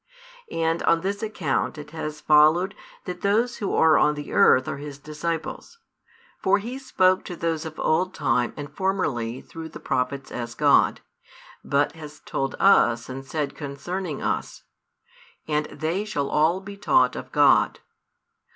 [0.49, 2.73] And on this account it has followed
[3.05, 5.77] that those who are on the earth are His disciples.
[6.41, 11.01] For He spoke to those of old time and formerly through the prophets as God;
[11.63, 14.63] but has told us and said concerning us:
[15.47, 17.79] And they shall all be taught of God.